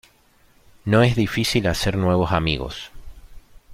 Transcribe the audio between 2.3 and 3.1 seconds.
amigos.